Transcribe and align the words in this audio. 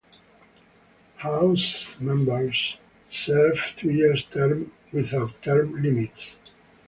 House 1.17 1.99
members 1.99 2.77
serve 3.07 3.75
two-year 3.77 4.15
terms 4.17 4.71
without 4.91 5.39
term 5.43 5.79
limits. 5.79 6.37